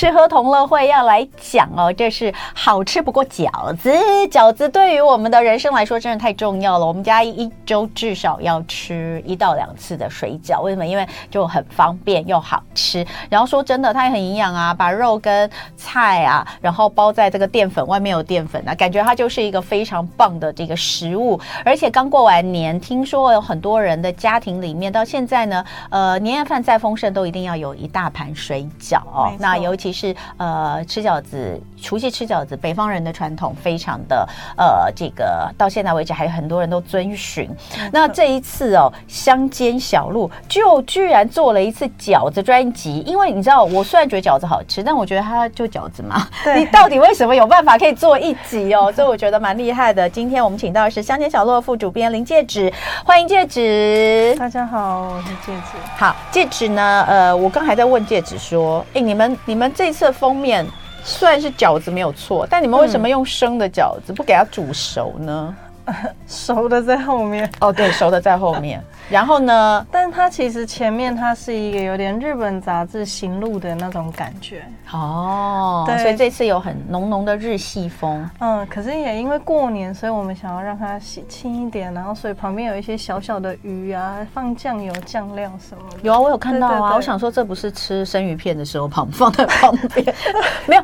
[0.00, 3.92] 吃喝同乐会要来讲哦，这是好吃不过饺子。
[4.30, 6.86] 饺子对于我们的人生来说真的太重要了。
[6.86, 10.86] 我们家一周至少要吃一到两次的水饺，为什么？
[10.86, 13.06] 因为就很方便又好吃。
[13.28, 21.38] 然后说真的，它也很营养啊，把肉跟菜啊，然后包在这个淀粉外面有淀粉啊，感觉它就是一个非常棒的这个食物。
[21.62, 29.30] 而且刚过完年，听说有很多人的家庭里面到现在呢，呃，年夜饭再丰盛都一定要有一大盘水饺哦。
[29.38, 37.48] 那尤其是呃吃饺子，除夕吃饺子，北方人的传统非常的呃这个到现在为止还有很多人都遵循。
[37.92, 48.90] 那这一次哦，乡间小路就居然做了一次饺子专辑，因为你知道，我虽然觉得饺子好吃，但我觉得它就饺子嘛，你到底为什么有办法可以做一集哦？
[48.94, 50.08] 所以我觉得蛮厉害的。
[50.08, 52.72] 今天我们请到的是乡间小路的副主编林戒指，
[53.04, 54.34] 欢迎戒指。
[54.38, 55.78] 大家好，我是戒指。
[55.96, 57.04] 好，戒指呢？
[57.08, 60.66] 呃，我刚还在问戒指说，哎，你们你们这次的封面
[61.02, 65.56] 虽然是饺子没有错，但你们为什么用生的饺子，不给它煮熟呢？
[66.26, 67.50] 熟的在后面。
[67.60, 68.82] 哦，对，熟的在后面。
[69.10, 69.86] 然后呢？
[69.90, 78.28] 但它其实前面它是一个有点日本杂志行路的那种感觉哦，对，所以这次有很浓浓的日系风。
[78.38, 85.98] 嗯，可是也因为过年，所以我们想要让它喜庆一点，然后所以旁边有一些小小的鱼啊，放酱油、酱料什么的。
[86.02, 90.14] 有啊，我有看到啊，我想说这不是吃生鱼片的时候旁放在旁边，
[90.66, 90.82] 没有。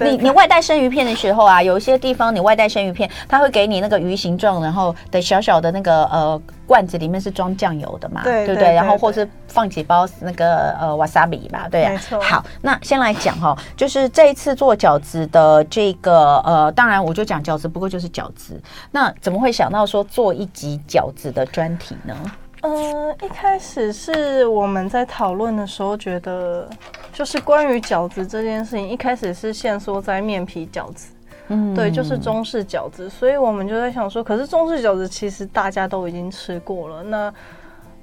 [0.00, 6.40] 你你外带生鱼片的时候啊，有一些地方你外带生鱼片，它会给你那个鱼形状，然后的小小的那个呃。
[6.68, 8.74] 罐子里面是装酱油的嘛，对，对不对？
[8.74, 11.92] 然后或是放几包那个呃瓦萨比吧，对啊。
[11.92, 12.20] 没错。
[12.20, 18.62] 好，那先来讲哈，就是这一次做饺子的这个呃，当然我就讲饺子，不过就是饺子。
[18.90, 22.14] 那怎么会想到说做一集饺子的专题呢？
[22.60, 22.74] 嗯、
[23.08, 26.68] 呃，一开始是我们在讨论的时候觉得，
[27.14, 31.08] 就是关于饺子这件事情，一开始是限缩在面皮饺子。
[31.50, 37.32] 嗯，对，就是中式饺子，所以我们就在想说，可是中式饺子其实大家都已经吃过了，那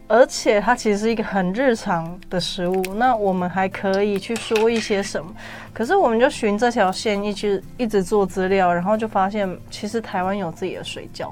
[0.07, 5.31] 而且它其实是一个很日常的食物，那我们还可以去说一些什么？
[5.73, 11.29] 可是我们就循这条线一直一直做资料，然后就发现其实台湾有自己的水饺，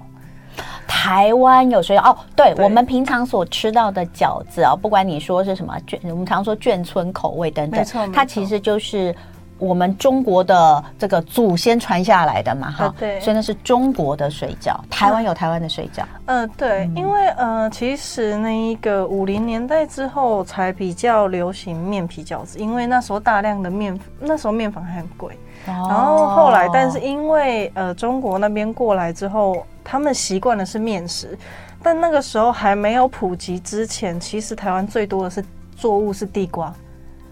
[0.87, 9.15] 台湾有水饺哦，对，对我们平常所吃到的饺子啊、哦，不管你说是什么眷，我们常说眷村口味等等，它其实就是。
[9.63, 14.75] 我们中国的这个祖先传下来的嘛，哈、啊，对，所以那是中国的水饺。
[14.89, 25.33] 台湾有台湾的水饺，嗯、呃，对，因为呃，其实那一个五零年代之后才比较流行面皮饺子，因为那时候大量的面，那时候面粉还很贵。
[25.65, 31.37] 哦、然后后来，但是因为呃中国那边过来之后，他们习惯的是面食，
[31.81, 35.43] 但那个时候还没有普及之前，其实台湾最多的是
[35.77, 36.73] 作物是地瓜。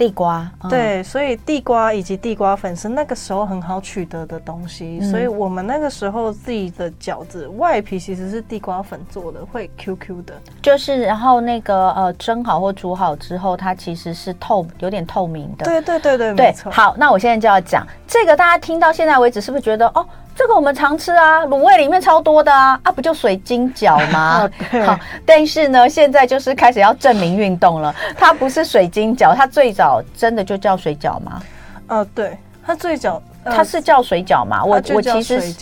[0.02, 16.72] 地瓜，嗯、对，所以地瓜以及地瓜粉是那个时候很好取得的东西，嗯、所以我们那个时候自己的饺子外皮其实是地瓜粉做的，会 Q Q 的，就是然后那个呃蒸好或煮好之后，它其实是透有点透明的，对对对对，对没错。
[16.72, 20.04] 好，那我现在就要讲这个，大家听到现在为止是不是觉得哦？
[20.36, 24.50] 这个我们常吃啊，卤味里面超多的啊，啊不就水晶饺吗？
[24.86, 31.42] 好，但是呢，现在就是开始要证明运动了，它不是水晶饺，它最早真的就叫水饺吗？
[31.88, 34.64] 呃，对，它最早、呃、它是叫水饺吗？
[34.64, 35.54] 我我其实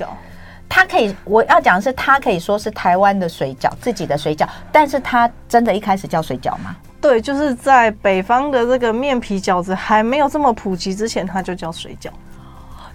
[0.69, 6.75] 它可以，我要讲的是它可以说是台湾的水饺，自己的水饺，但是它真的一开始叫水饺吗？
[7.01, 12.09] 对，就是在北方的这个面皮饺子还没有这么普及之前，它就叫水饺。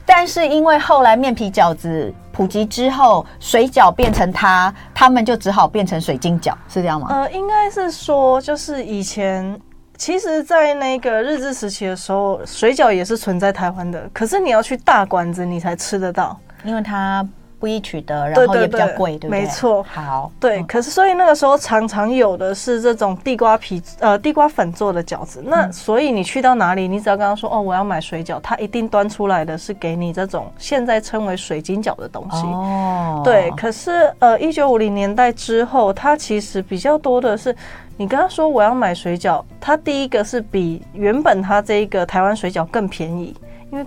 [0.06, 7.08] 但是因为后来面皮饺子普及之后，水饺变成它，他们就只好变成水晶饺，是这样吗？
[7.10, 9.58] 呃，应该是说，就是以前，
[9.96, 17.26] 其实，在那个日治时期的时候，水饺也是存在台湾的，可是你要去大馆子，你才吃得到，因为它。
[17.64, 19.40] 不易取得，然后也比较贵，对，不对？
[19.40, 19.82] 没错。
[19.84, 20.62] 好，对。
[20.64, 25.42] 可是，所以那个时候常常有的是这种地瓜皮，呃，地瓜粉做的饺子。
[25.42, 32.42] 那所以你去到哪里，你只要跟他说：“哦，我要买水饺”，他一定端出来的是给你这种现在称为水晶饺的东西。
[32.48, 33.22] 哦。
[33.24, 33.50] 对。
[33.56, 37.56] 可是，呃，一九五零年代之后，它其实比较多的是，
[37.96, 43.34] 你跟他说我要买水饺，它第一个是比原本它这一个台湾水饺更便宜，
[43.72, 43.86] 因为。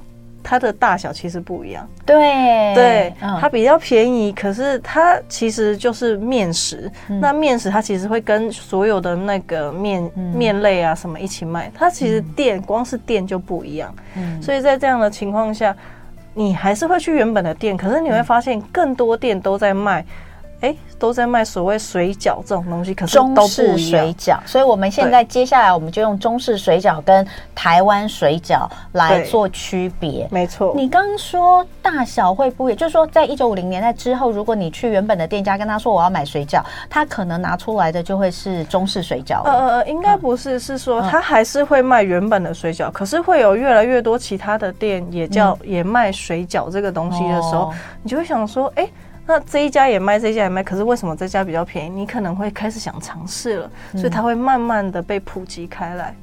[0.49, 2.73] 它的大小其实不一样，对。
[2.73, 6.89] 对，它比较便宜，可是它其实就是面食。
[7.09, 13.93] 嗯、那面食它其实会跟所有的那个面面类啊什么一起卖，它其实店光是店就不一样。
[14.15, 15.75] 嗯，所以在这样的情况下，
[16.33, 20.05] 你还是会去原本的店，可是你会发现更多店都在卖
[20.61, 30.27] 哎，都在卖所谓水饺这种东西，可是中式水饺，所以我们现在接下来我们就用中式水饺跟台湾水饺来做区别。
[30.31, 39.43] 没错，你刚刚说大小会不一样，就是说在一九五零年代之后，如果你去原本的店家跟他说我要买水饺，他可能拿出来的就会是中式水饺。
[39.43, 48.89] 呃呃，应该不是，嗯、是说他还是会卖原本的水饺，嗯、可是会有越来越多其他的店也叫、嗯、也卖水饺这个东西的时候，哦、你就会想说，哎。
[49.27, 51.89] 那这一家也卖，这一家也卖，可是为什么这家比较便宜？
[51.89, 56.15] 你可能会开始想尝试了，所以它会慢慢的被普及开来。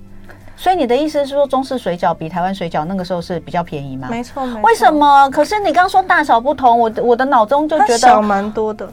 [0.56, 4.08] 所以你的意思是说，中式水饺比台湾水饺那个时候是比较便宜吗？
[4.10, 4.62] 没错，没错。
[4.62, 5.28] 为什么？
[5.30, 8.88] 可是你刚说大小不同，我的我的脑中就觉得小蛮多的。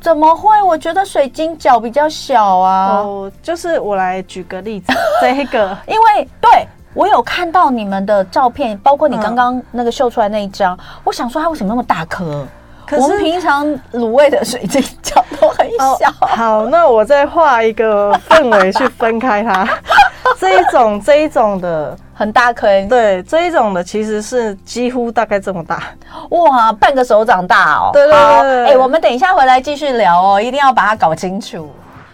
[0.00, 0.62] 怎么会？
[0.62, 2.98] 我觉得水晶饺比较小啊。
[2.98, 12.46] 哦，就是我来举个例子， 这个，因为对我有看到你们的照片，包括你刚刚那个秀出来那一张，嗯、我想说它为什么那么大颗？
[12.88, 15.68] 可是我们平常卤味的水晶饺都很
[15.98, 16.08] 小。
[16.20, 16.26] 哦。
[16.26, 19.68] 好，那我再画一个氛围去分开它。
[20.40, 25.82] 这一种这一种的很大颗，对，这一种的其实是几乎大概这么大。
[26.30, 27.90] 哇，半个手掌大哦。
[27.92, 28.64] 对对对，对。
[28.64, 31.70] 哎、欸，我们等一下回来继续聊哦，一定要把它搞清楚。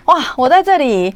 [0.06, 1.14] 哇，我在这里。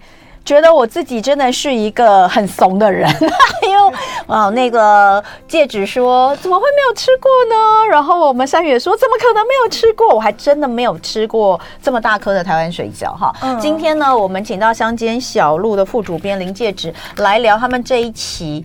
[0.48, 3.06] 觉得我自己真的是一个很怂的人，
[3.68, 3.92] 因为
[4.26, 7.86] 啊，那个戒指说怎么会没有吃过呢？
[7.90, 10.08] 然后我们三月说怎么可能没有吃过？
[10.08, 13.30] 我还真的没有吃过这么大颗的台湾水饺哈。
[13.42, 18.64] 嗯、今天呢，我们请到乡间小路的副主编林戒指来聊他们这一期。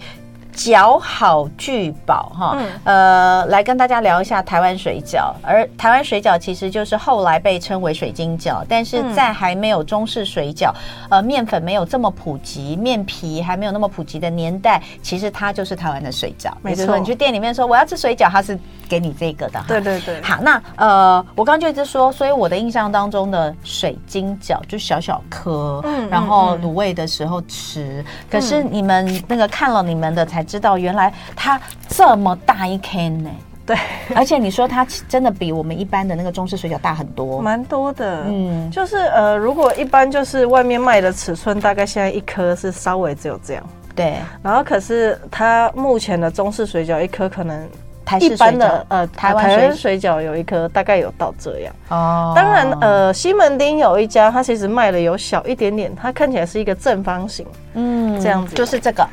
[0.56, 5.34] 饺好聚宝哈，嗯、呃，来跟大家聊一下台湾水饺。
[5.42, 10.72] 而台湾水饺其实就是后来被称为水晶饺，但是在还没有中式水饺，
[11.10, 16.52] 呃，面粉没有这么普及，面皮还没有那么普及的年代，其实它就是台湾的水饺。
[16.62, 18.58] 没错，你去店里面说我要吃水饺，它是
[18.88, 19.60] 给你这个的。
[19.68, 20.22] 对对对。
[20.22, 28.04] 好，那呃，我刚刚就一直说，所以我的印象当中的水晶饺就小小颗，嗯，然后卤味的时候吃。
[28.04, 30.43] 嗯、可是你们那个看了你们的才。
[30.44, 33.30] 知道原来它这么大一颗呢？
[33.66, 33.78] 对，
[34.14, 38.24] 而且你说它真的比我们一般的那个中式水饺大很多，蛮多的。
[38.28, 43.64] 嗯，就是呃，如果一般就是外面卖的尺寸，大概现在一颗是稍微只有这样。
[43.96, 47.66] 对，然后可是它目前的中式水饺一颗可能
[48.04, 51.74] 台式水饺呃台湾水饺有一颗大概有到这样。
[51.88, 57.46] 哦，当然呃西门町有一家，它其实卖的有小一点点，它看起来是一个正方形，
[57.76, 59.08] 嗯，这样子就是这个。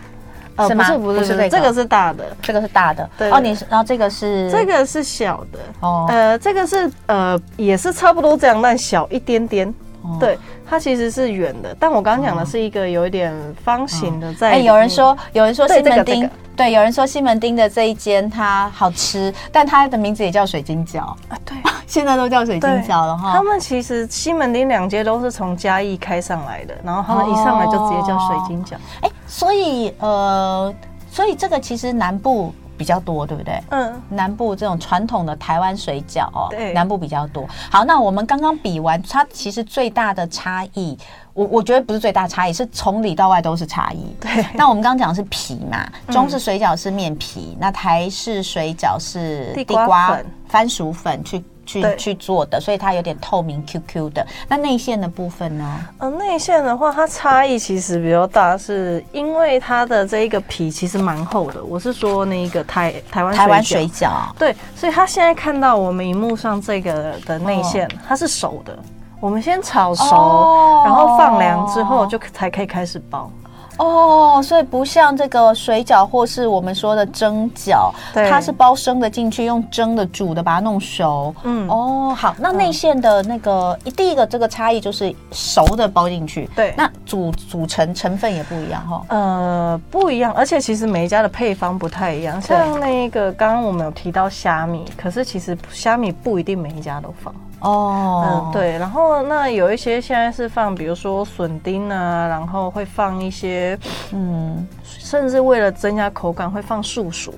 [0.69, 3.09] 是不是不是这个，这个是大的，这个是大的。
[3.17, 6.07] 对哦，你然后这个是这个是小的哦。
[6.09, 9.73] 呃，这个是呃也是差不多这样，但小一点点。
[10.19, 10.39] 对，
[10.69, 13.33] 它其实是圆的，但我刚刚讲的是一个有一点
[13.63, 14.33] 方形的。
[14.35, 21.39] 在哎，有人说有人说西门町对，有人说西门町的这一间它好吃，但它的名字也叫水晶饺啊。
[21.45, 21.57] 对，
[21.87, 23.33] 现在都叫水晶饺了哈。
[23.33, 28.75] 他们其实西门町两街都是从嘉义开上来的，然后他们一上来就直接叫水晶饺。
[29.01, 29.11] 哎。
[29.33, 30.75] 所以，呃，
[31.09, 33.63] 所以这个其实南部比较多，对不对？
[33.69, 37.47] 嗯，南部这种传统的台湾水饺哦，对，南部比较多。
[37.71, 40.97] 好，那我们刚刚比完，它其实最大的差异，
[41.35, 44.17] 我我觉得不是最大差异，是从里到外都是差异。
[44.19, 44.47] 对。
[44.55, 51.45] 那我们刚刚讲的是皮嘛，中式水饺是面皮，嗯、那台式水饺是地瓜粉、番薯粉去。
[51.71, 54.27] 去对去做的，所以它有点透明 Q Q 的。
[54.49, 55.81] 那内馅的部分呢？
[55.99, 61.63] 呃，内馅的话，它差异其实比较大，是因为它的这一个皮其实蛮厚的。
[61.63, 68.77] 我是说那个台台湾台湾水饺，对，所以他现在看到我们荧幕上这个的内馅，哦、它是熟的。
[69.21, 73.31] 我们先炒熟，哦、然后放凉之后就才可以开始包。
[73.81, 81.35] 哦，所以不像这个水饺或是我们说的蒸饺，对它是包生的进去，用蒸的、煮的把它弄熟。
[81.45, 86.49] 嗯，哦，好，那内馅的那个、嗯、第一个这个差异就是熟的包进去。
[86.55, 89.03] 对，那组组成成分也不一样哈。
[89.09, 92.41] 呃，不一样，而且其实每一家的配方不太一样。
[92.43, 97.35] 像那个刚刚我们有提到虾米，可是其实虾米不一定每一家都放。
[97.61, 103.79] 哦，嗯，对，然后那有一些现在是放，比如说笋丁啊，然后会放一些，
[104.13, 107.35] 嗯，甚至为了增加口感会放树薯，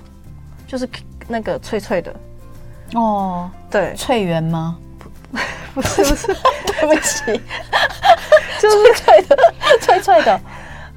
[0.67, 0.89] 就是
[1.27, 2.15] 那个脆脆的。
[2.95, 4.77] 哦，对，脆圆吗？
[5.75, 6.27] 不， 不是，不是，
[6.67, 7.41] 对不起，
[8.61, 9.37] 就是脆的，
[9.81, 10.41] 脆脆的，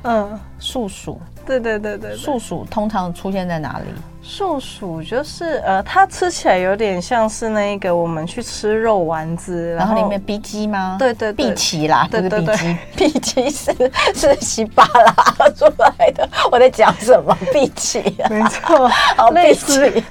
[0.03, 1.19] 嗯，树薯。
[1.45, 3.85] 对对对对，树薯通常出现在哪里？
[4.27, 10.95] 树薯就是呃，它吃起来有点像是那个我们去吃肉丸子，然后里面荸鸡吗？
[10.97, 16.27] 对对，荸荠啦，对对对，荸鸡 是是稀巴拉出来的。
[16.51, 17.37] 我在讲什么？
[17.53, 20.03] 荸荠，没错，好 类似类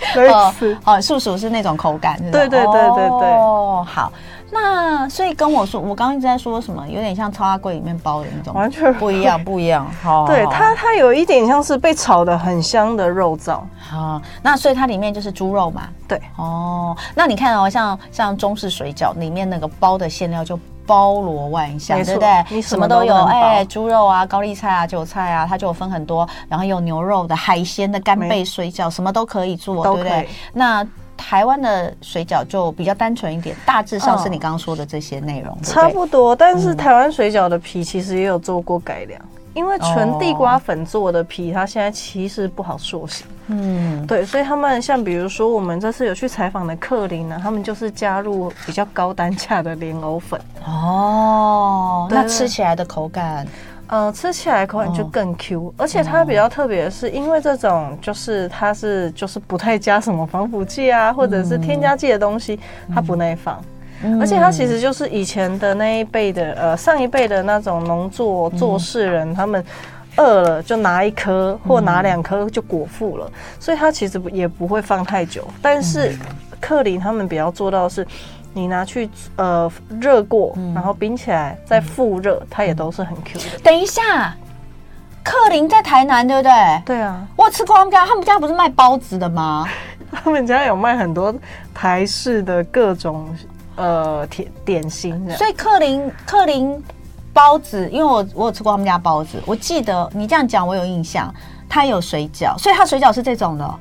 [0.56, 0.76] 似。
[0.84, 3.28] 哦，树薯是那种口感，对对对对对。
[3.32, 4.12] 哦，好。
[4.54, 9.84] 那所以跟我说，我刚刚一直在说什么，有点像超阿贵里面包的那种，完全不一样，不一样。
[10.00, 13.61] 好，对它，它有一点像是被炒的很香的肉燥。
[13.76, 15.88] 好，那所以它里面就是猪肉嘛。
[16.06, 20.56] 对，哦，那你看哦，像像中式水饺里面那个包的馅料就
[20.87, 22.44] 包罗万象，对不对？
[22.50, 30.28] 你什么都有，哎，猪肉啊、高丽菜啊、韭菜啊，它就有分很多，然后有牛肉的、海鲜的干贝水饺，什么都可以做，对不对？
[30.52, 36.35] 那台湾的水饺就比较单纯一点，大致上是你刚刚说的这些内容，差不多。
[36.35, 39.21] 但是台湾水饺的皮其实也有做过改良。
[39.54, 43.25] 因为纯地瓜粉做的皮，它现在其实不好塑形。
[43.47, 50.40] 嗯，对，所以他们像比如说我们这次有去采访的克林呢，他们就是加入比较高单价的莲藕粉。
[50.66, 53.47] 哦，那吃起来的口感，
[53.86, 62.58] 呃，吃起来口感就更 Q，而且它比较特别的是，因为这种就是它是就是不太加什么防腐剂啊，或者是添加剂的东西，
[62.94, 63.62] 它不耐放。
[64.20, 69.64] 而且它其实就是以前的那一辈的，呃，上一辈的那种农作做事人，他们
[70.16, 75.46] 饿了就拿一颗或拿两颗就果腹了，所以它其实也不会放太久。
[75.62, 76.14] 但是
[76.60, 78.06] 克林他们比较做到的是，
[78.54, 79.70] 你拿去呃
[80.00, 83.58] 热过，然后冰起来再复热，它也都是很 Q 的。
[83.62, 84.34] 等一下，
[85.23, 86.52] 克林在台南对不对？
[86.87, 89.68] 对啊，我吃过他们家，他们家不是卖包子的吗？
[90.11, 91.34] 他们家有卖很多
[91.75, 93.28] 台式的各种。
[93.76, 96.80] 呃，甜点心的，所以克林克林
[97.32, 101.34] 包子，因为我我有吃过他们家包子，我记得你这样讲，我有印象，
[101.68, 103.75] 它有水饺，所以它水饺是这种的。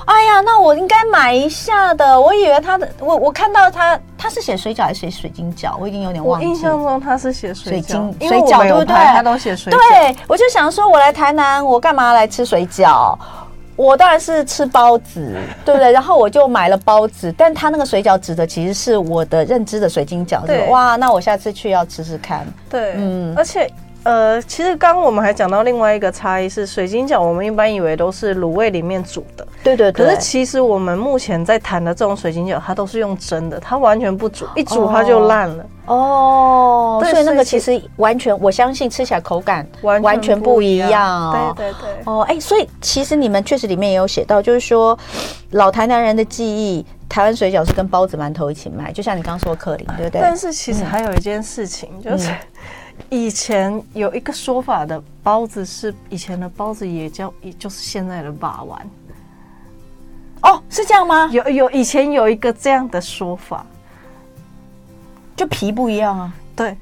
[0.00, 6.46] 嗯，哎呀，那我应该买一下的，我以为他的，我我看到他他是写水饺还是写水晶饺，我已经有点忘记。
[6.46, 8.94] 我印象中他是写水晶水饺，对不对？
[8.94, 9.76] 他都写水饺。
[9.76, 13.16] 对，我就想说，我来台南，我干嘛来吃水饺？
[13.76, 15.90] 我当然是吃包子，对不对？
[15.90, 20.44] 然后我就买了包子，但他那个水饺指的其实是我的认知的水晶饺。
[20.44, 22.46] 对，哇，那我下次去要吃吃看。
[22.68, 23.70] 对，嗯，而且。
[24.02, 30.06] 呃，其实刚刚我们还讲到另外一个差异是，水晶饺我们一般以为都是卤味里面煮的，对对对。
[30.06, 35.66] 可是其实我们目前在谈的这种水晶饺，它都是用蒸的，它完全不煮，一煮它就烂了。
[35.84, 41.54] 哦，所以那个其实完全，我相信吃起来口感完全不一样。
[41.54, 41.90] 对对对。
[42.04, 44.98] 哦，哎，所以其实你们确实里面也有写到，就是说
[45.50, 50.20] 老台南人的记忆，台湾水饺是跟包子馒头一起卖，就像你刚刚说的克林，对不对？
[50.22, 52.30] 但是其实还有一件事情就是。
[53.08, 58.90] 以前有一个说法的包子是以前的包子也叫，也就是现在的把玩。
[60.42, 61.28] 哦，是这样吗？
[61.32, 63.64] 有有以前有一个这样的说法，
[65.36, 66.32] 就皮不一样啊。
[66.54, 66.76] 对，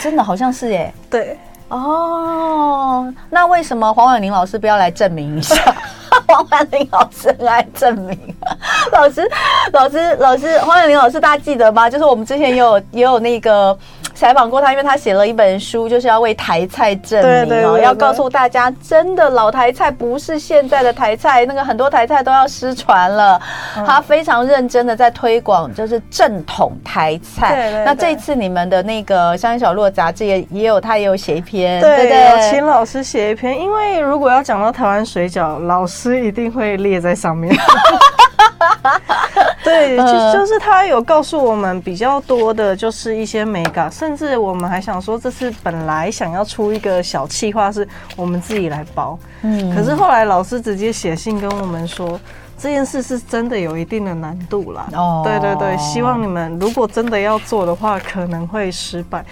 [0.00, 0.94] 真的好像是耶。
[1.10, 1.38] 对。
[1.68, 5.54] 哦，那为什么黄婉玲老师不要来证明一下？
[6.28, 8.36] 黄婉玲老师来证明。
[8.92, 9.28] 老师，
[9.72, 11.90] 老师，老师，黄婉玲老师，大家记得吗？
[11.90, 13.76] 就是我们之前也有也有那个。
[14.16, 23.40] 采访过他，因为他写了一本书，就是要为台菜证明，对对要告诉大家，真的老台菜不是现在的台菜，那个很多台菜都要失传了。
[23.76, 27.84] 嗯、他非常认真的在推广，就是正统台菜。
[27.84, 37.54] 那这次你们的那个《乡间小路》杂志也也有，他也有写一篇，对，对，对，有请老师写一篇，因为如果要讲到台湾水饺，老师一定会列在上面。
[39.64, 47.86] 对，就就是他有告诉我们比较多的，就是一些美感，甚至我们还想说，这次本来想要出一个小企划，是
[48.16, 49.18] 我们自己来包。
[49.42, 52.18] 嗯，可是后来老师直接写信跟我们说，
[52.58, 54.86] 这件事是真的有一定的难度啦。
[54.94, 59.24] 哦，对对对，希望你们如果真的要做的话，可能会失败。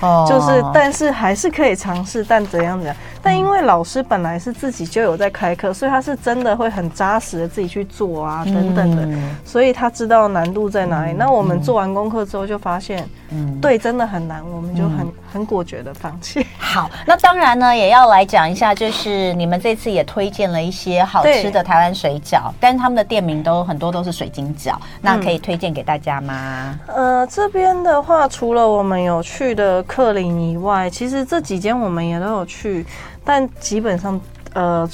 [0.00, 2.96] 哦，就是，但是还是可以尝试，但怎样怎样。
[3.20, 11.12] 但因为老师本来是自己就有在开课，所以他是真的会很扎实的自己去做啊，等等的，所以他知道难度在哪里。
[11.12, 16.46] 那我们做完功课之后就发现，嗯，对，真的很难，我们就很很果决的放弃。
[16.58, 26.78] 好，那当然呢，也要来讲一下，就是你们这次也推荐了一些好吃的台湾水饺，但是他们的店名都很多都是水晶饺，那可以推荐给大家吗？
[26.86, 32.84] 呃，这边的话，除了我们有去的克林以外，其实这几间我们也都有去。
[33.24, 34.18] 但基本上，
[34.54, 34.88] 呃，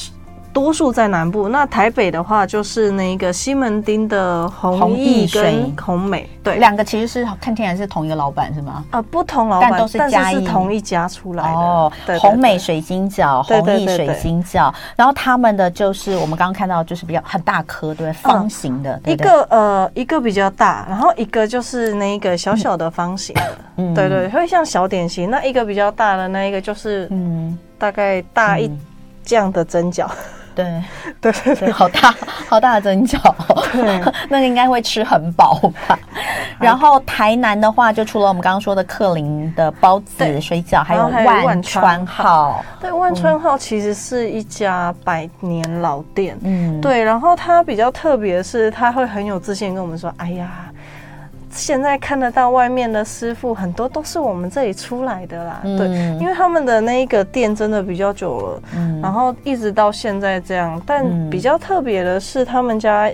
[0.55, 1.49] 多数在南部。
[1.49, 8.83] 那台北的话，就是那个西门町的弘毅跟红美，对，两个其实是看起来是同一个老板是吗？
[8.93, 11.59] 呃，不同老板，但都是嘉义，是同一家出来的。
[11.59, 18.99] 哦，红美水晶饺，弘毅水晶饺，然后他们的就是我们刚刚看到，就是比较很大颗，对，方形的。
[19.05, 23.37] 一个呃，一个比较大，然后一个就是那个小小的方形
[23.95, 25.29] 对对，会像小点心。
[25.29, 27.59] 那一个比较大的那一个就是嗯。
[27.77, 28.71] 大概大一
[29.25, 30.09] 这样的蒸饺，
[30.55, 30.83] 对
[31.21, 32.15] 对对，好大
[32.49, 33.19] 好大的蒸饺，
[33.73, 35.99] 对， 那个应该会吃很饱吧。
[36.59, 41.07] 然后台南的话，就除了我们刚刚说的克林的包子、水饺，还有
[41.45, 42.65] 万川号。
[42.81, 46.39] 对，万川号其实是一家百年老店。
[46.43, 47.03] 嗯，对。
[47.03, 50.51] 然后它比较特别的是，他会很有自信跟我们说：“哎呀。”
[51.55, 60.81] 现在看得到外面的师傅很多都是我们这里出来的啦，嗯、对，因为他们的那一个店真的比较久了，嗯、然后一直到现在这样。
[60.85, 63.11] 但比较特别的是，他们家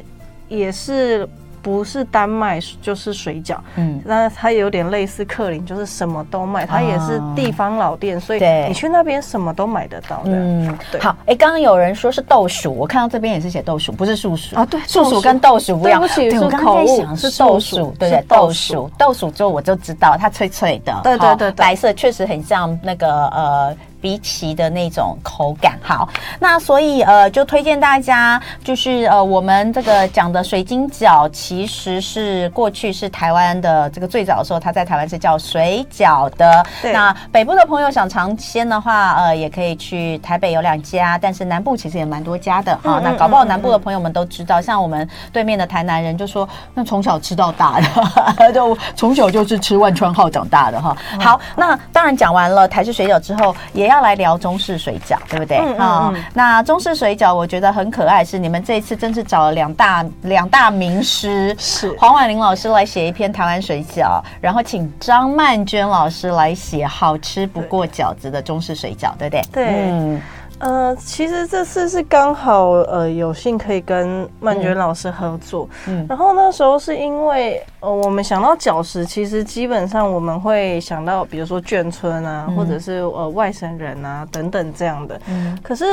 [0.49, 1.29] 也是。
[1.63, 10.31] 不是单卖就是水饺，嗯，那它有点类似克林，就是什么都卖，它也是地方老店，哦、所以你去那边什么都买得到的。
[10.33, 11.01] 嗯，对。
[11.01, 14.65] 好，哎，刚刚有人说是豆薯，我看到这边也是写豆薯，不是树薯啊。
[14.67, 16.01] 对，树薯跟豆薯不一样。
[16.01, 23.77] 对不起，我刚才想是豆薯，对对，豆薯，豆薯之后我就知道它脆脆的，对对对，白色确实很像那个呃。
[24.01, 36.65] 荸荠的那种口感，好，那所以呃，就推荐大家，就是呃，我们这个讲的水晶饺，其实是过去是台湾的这个最早的时候，它在台湾是叫水饺的。
[36.83, 43.01] 那北部的朋友想尝鲜的话，呃，也可以去台北有两家，但是南部其实也蛮多家的啊。
[43.05, 47.79] 那搞不好南部的朋友们都知道，像我们对面的台南人就说，那从小吃到大
[48.39, 50.97] 的， 就从小就是吃万川号长大的哈。
[51.21, 53.90] 好，那当然讲完了台式水饺之后，也。
[53.91, 55.59] 要来聊中式水饺，对不对？
[55.59, 69.43] 嗯，嗯，嗯，那中式水饺我觉得很可爱，是你们这一次真是找了两大两大名师，是黄婉玲老师来写一篇台湾水饺，然后请张曼娟老师来写好吃不过饺子的中式水饺，对不对？
[69.53, 69.91] 对。
[69.91, 70.21] 嗯
[70.61, 85.85] 呃，其实这次是刚好呃有幸可以跟曼娟老师合作，嗯，然后那时候是因为呃我们想到饺食，其实基本上我们会想到比如说眷村啊，嗯、或者是呃外省人啊等等这样的，嗯，可是。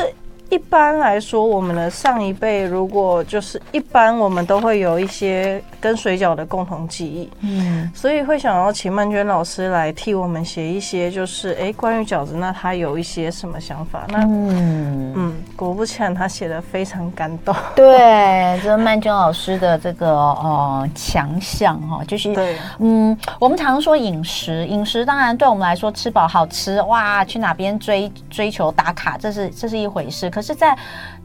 [0.50, 14.06] 一般来说，我们的上一辈如果就是一般，我们都会有一些跟水饺的共同记忆，嗯，所以会想要请曼娟老师来替我们写一些，就是哎，关于饺子，那他有一些什么想法？
[14.08, 17.54] 那嗯嗯，果不其然，他写的非常感动。
[17.76, 30.30] 对， 这是曼娟老师的这个呃强项哈，就是对，嗯，我们常说饮食，饮食当然对我们来说吃饱好吃哇，去哪边追追求打卡，这是这是一回事。
[30.38, 30.78] 可是在，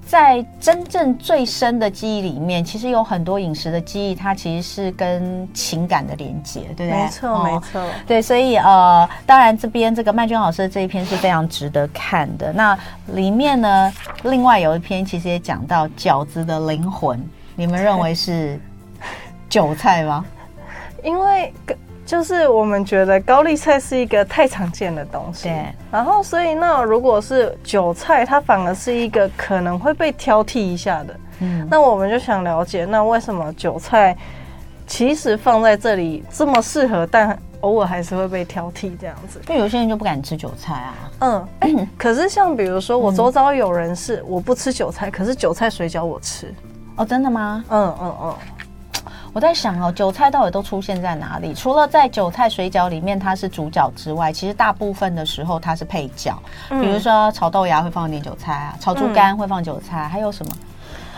[0.06, 7.02] 在在真正最深的记忆里面，其实有很多饮食的记忆，它其实是跟情感的连接，对不对？
[7.02, 7.84] 没错，没错。
[8.06, 12.54] 对，所以呃，当然这边这个麦娟老师的这一篇是非常值得看的。
[12.54, 17.22] 那里面呢，另外有一篇其实也讲到饺子的灵魂，
[17.54, 18.58] 你们认为是
[19.50, 20.24] 韭菜吗？
[21.04, 21.52] 因为。
[22.04, 25.66] 就是我们觉得高丽菜是一个太常见的东西，对。
[25.90, 31.20] 然后所以那如果是韭菜，它反而是一个可能会被挑剔一下的。
[31.40, 31.66] 嗯。
[31.70, 34.16] 那我们就想了解，那为什么韭菜
[34.86, 39.40] 其实放在这里这么适合，但偶尔还是会被挑剔这样子？
[39.48, 40.94] 因为有些人就不敢吃韭菜啊。
[41.20, 41.48] 嗯。
[41.60, 46.52] 欸， 可是像比如说我周遭有人是我不吃韭菜，可是韭菜水饺我吃。
[46.96, 47.64] 哦，真的吗？
[47.70, 48.34] 嗯嗯嗯。
[49.32, 51.54] 我在想哦，韭菜到底都出现在哪里？
[51.54, 56.36] 除了在韭菜水饺里面它是主角之外，其实大部分的时候它是配角。
[56.68, 60.52] 嗯、比如说炒豆芽会放一点韭菜啊，炒猪肝会放韭菜，嗯、还有什么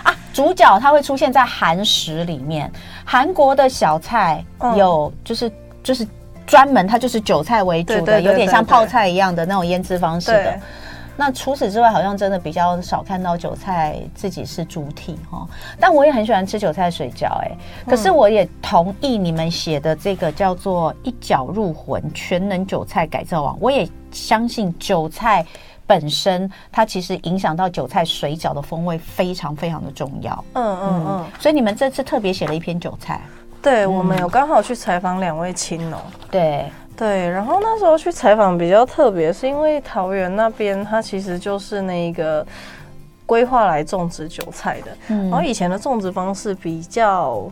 [0.05, 0.15] 啊？
[0.33, 2.71] 主角它会出现在韩食里面，
[3.05, 4.45] 韩国的小菜
[4.77, 6.07] 有就是、嗯、就是
[6.47, 10.61] 专门它就是韭菜为主的，有点像泡菜一样的那种腌制方式的。
[11.17, 15.47] 那除此之外，好像真的比较少看到韭菜自己是主体哈。
[15.79, 17.53] 但我也很喜欢吃韭菜水饺哎。
[17.87, 23.57] 可是我也同意你们写的这个叫做“一脚入魂”全能韭菜改造网。
[23.61, 25.47] 我也相信韭菜
[25.87, 30.45] 本身它其实影响到韭菜水饺的风味非常非常的重要。
[30.55, 31.27] 嗯嗯嗯。
[31.39, 33.21] 所以你们这次特别写了一篇韭菜。
[33.63, 35.99] 对，我们有刚好去采访两位青农。
[36.31, 36.67] 对。
[36.97, 42.47] 对，然后那时候去采访比较特别，是因为桃园那边它其实就是那个
[43.27, 47.43] 规划来种植韭菜的，嗯，然后以前的种植方式比较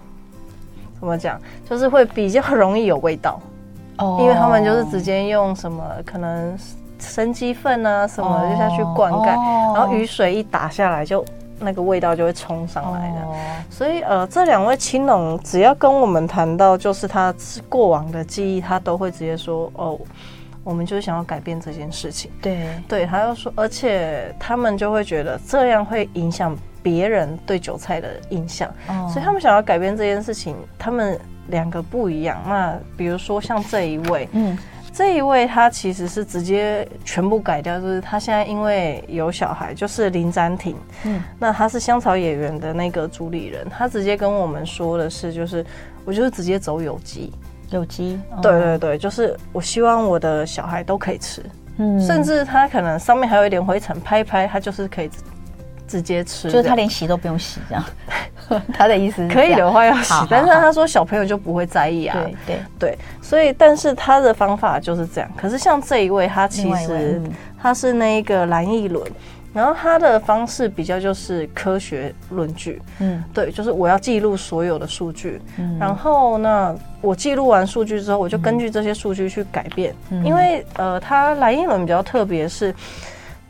[1.01, 3.41] 怎么讲，就是会比较容易有味道，
[3.99, 6.57] 哦，因为他们就是直接用什么可能
[6.99, 11.25] 生鸡粪啊什么的就下去灌溉，哦，然后雨水一打下来就。
[11.63, 13.35] 那个味道就会冲上来的，哦、
[13.71, 17.35] 所以呃，这两位青龙只要跟我们谈到就是他
[17.69, 19.99] 过往的记忆，他都会直接说哦，
[20.65, 22.31] 我们就是想要改变这件事情。
[22.41, 30.57] 对对，他又说，而且他们就会觉得这样会影响别人对韭菜的印象，哦、所以他们想要改变这件事情。
[30.79, 34.59] 他们两个不一样，那比如说像这一位，嗯。
[34.93, 45.65] 这一位他其实是直接全部改掉，就是他现在因为有小孩，就是林詹婷，嗯，那他是香草野园的那个主理人，他直接跟我们说的是，就是
[46.05, 47.33] 我就是直接走有机，
[47.71, 51.43] 有机，对对对，就是我希望我的小孩都可以吃，
[51.79, 55.11] 嗯，甚至他可能上面还有一点灰尘，拍一拍他就是可以
[55.89, 57.83] 直接吃，就是他连洗都不用洗这样。
[58.73, 62.17] 他的意思是可以的话要洗，但是他说小朋友就不会在意啊。
[62.19, 65.31] 对对对，所以但是他的方法就是这样。
[65.37, 67.21] 可是像这一位，他其实
[67.61, 69.05] 他是那一个蓝奕伦，
[69.53, 72.81] 然后他的方式比较就是科学论据。
[73.01, 79.95] 嗯，对，就是我要记录所有的数据，嗯然后呢，我记录完数据之后，我就根据这些数据去改变。
[80.25, 82.75] 因为呃，他蓝一轮比较特别是。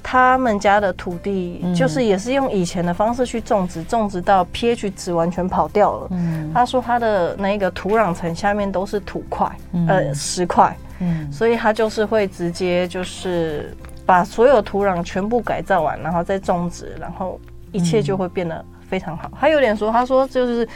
[0.03, 6.09] 他们家的土地就是也是用以前的方式去种植，种植到 pH 值完全跑掉了。
[6.11, 9.51] 嗯，他说他的那个土壤层下面都是土块，
[9.87, 10.77] 呃，石块。
[10.99, 19.31] 嗯，所以他就是会直接就是把所有土壤全部改造完，然后再种植，然后一切就会变得非常好。
[19.41, 20.69] 他有点说，他说就是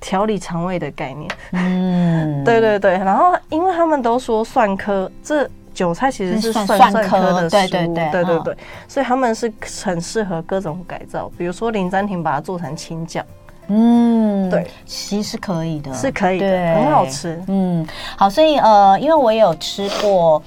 [0.00, 1.30] 调理肠胃的概念。
[1.52, 2.92] 嗯， 对对对。
[2.92, 5.48] 然后因为他们都说蒜科这。
[5.80, 9.50] 韭菜其实是蒜蒜科的食物，对对对对对对，所以他们是
[9.82, 13.24] 很适合各种改造，比如说林詹婷把它做成青酱，
[13.68, 20.42] 嗯，对，其实是可以的，是可以的，很好吃，嗯，好，所以呃，因为我也有吃过。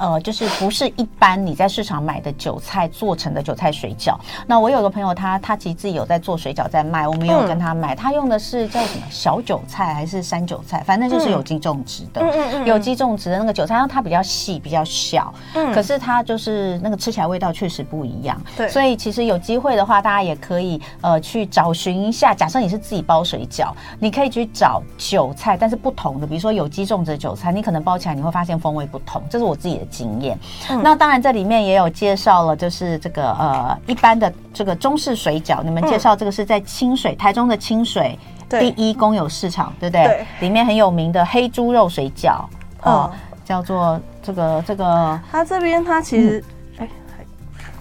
[0.00, 4.16] 呃，就是不是一般你在市场买的韭菜做成的韭菜水饺。
[4.46, 7.94] 那我有个朋友他，他他其实自己有在做水饺在卖，我没有跟他买。
[7.94, 10.82] 嗯、他用的是叫什么小韭菜还是山韭菜？
[10.86, 18.40] 反正就是有机种植的，有机种植的那个韭菜，然后它比较细比较小，嗯、可是它就是那个吃起来味道确实不一样。
[18.56, 22.34] 对，所以其实有机会的话，大家也可以呃去找寻一下。
[22.34, 29.22] 假设你是自己包水饺，你可以去找韭菜，但是不同的，比如说有机种植的韭菜，你可能包起来你会发现风味不同。
[29.28, 29.89] 这是我自己的。
[29.90, 30.38] 经验，
[30.70, 40.04] 嗯、那当然这里面也有介绍了，就是这个呃一般的这个中式水饺，你们介绍这个是在清水，台中的清水第一公有市场，对不对？
[40.04, 42.44] 对，里面很有名的黑猪肉水饺，
[42.82, 46.44] 哦，嗯、叫做这个这个，它这边它其实，
[46.78, 47.24] 哎、嗯，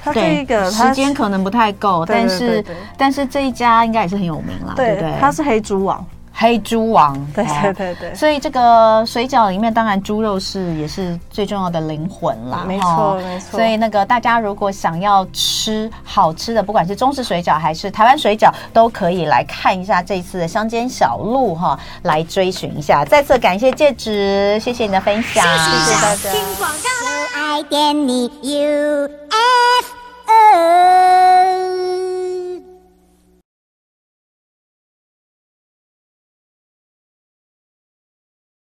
[0.03, 2.65] 它这一个时间可能不太够，但是
[2.97, 5.13] 但是这一家应该也是很有名啦，对不对？
[5.19, 6.05] 它是黑猪王。
[6.41, 12.63] 黑猪王，对对对对，所以这个水饺里面，当然猪肉是也是最重要的灵魂啦。
[12.65, 13.51] 没错没错。
[13.51, 23.03] 所以那个大家如果想要吃好吃的，不管是中式水饺还是台湾水饺，都可以来看一下这次的乡间小路哈，来追寻一下。
[23.03, 26.31] 再次感谢戒指，谢谢你的分享，谢谢大家。
[26.31, 26.87] 听广告。